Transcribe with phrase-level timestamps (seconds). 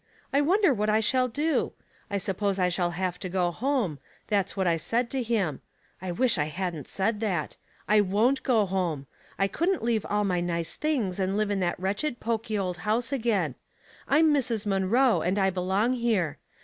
[0.33, 1.73] I wonder what I shall do?
[2.09, 5.61] I suppose I shall have to go home; that's what I said to him.
[6.01, 7.55] I wish I hadn't said that.
[7.87, 9.05] I won't go home.
[9.37, 13.11] I couldn't leave all my nice things and live in that wretched, poky old house
[13.13, 13.53] again.
[14.07, 14.65] I'm Mrs.
[14.65, 16.39] Munroe, and I belong here.